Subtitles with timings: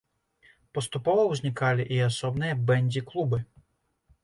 [0.77, 3.43] Паступова ўзнікалі і асобныя бэндзі-клубы.